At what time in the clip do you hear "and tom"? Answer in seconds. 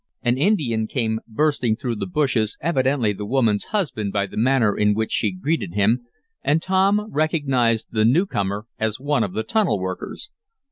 6.41-7.05